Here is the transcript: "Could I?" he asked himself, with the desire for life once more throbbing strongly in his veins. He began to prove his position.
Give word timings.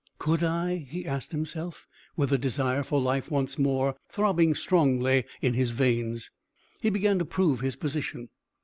"Could 0.17 0.41
I?" 0.43 0.77
he 0.77 1.05
asked 1.05 1.31
himself, 1.31 1.87
with 2.17 2.31
the 2.31 2.37
desire 2.39 2.81
for 2.81 2.99
life 2.99 3.29
once 3.29 3.59
more 3.59 3.95
throbbing 4.09 4.55
strongly 4.55 5.25
in 5.43 5.53
his 5.53 5.73
veins. 5.73 6.31
He 6.81 6.89
began 6.89 7.19
to 7.19 7.25
prove 7.25 7.59
his 7.59 7.75
position. 7.75 8.29